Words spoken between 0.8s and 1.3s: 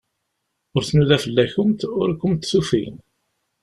tnuda